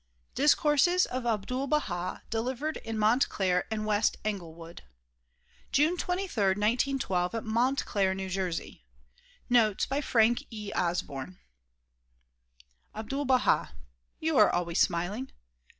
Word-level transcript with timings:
Discourses 0.33 1.05
of 1.05 1.27
Abdul 1.27 1.67
Baha 1.67 2.23
delivered 2.31 2.77
in 2.77 2.97
Montclair 2.97 3.67
and 3.69 3.85
West 3.85 4.17
Englewood. 4.25 4.81
June 5.71 5.95
23, 5.95 6.43
1912, 6.57 7.35
at 7.35 7.43
Montclair, 7.43 8.15
New 8.15 8.27
Jersey. 8.27 8.83
f 9.15 9.21
Notes 9.47 9.85
by 9.85 10.01
Frank 10.01 10.47
E. 10.49 10.71
Osborne 10.73 11.37
Ahdul 12.95 13.25
Baha— 13.27 13.75
You 14.19 14.37
are 14.39 14.49
always 14.51 14.79
smiling. 14.81 15.31